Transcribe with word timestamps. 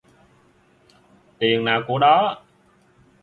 Tiền 1.39 1.65
nào 1.65 1.81
của 1.87 1.97
đó 1.99 2.43